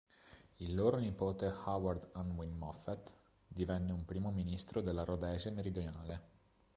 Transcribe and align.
Il 0.57 0.73
loro 0.73 0.97
nipote 0.97 1.53
Howard 1.65 2.09
Unwin 2.15 2.57
Moffat 2.57 3.13
divenne 3.47 3.91
un 3.93 4.03
primo 4.03 4.31
ministro 4.31 4.81
della 4.81 5.03
Rhodesia 5.03 5.51
Meridionale. 5.51 6.21